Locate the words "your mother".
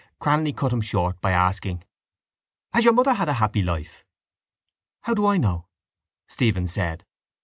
2.85-3.13